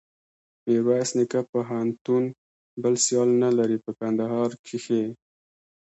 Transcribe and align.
میرویس 0.65 1.09
نیکه 1.17 1.39
پوهنتون 1.49 2.23
بل 2.81 2.93
سیال 3.03 3.29
نلري 3.43 3.77
په 3.83 3.91
کندهار 3.99 4.49
کښي. 4.65 5.03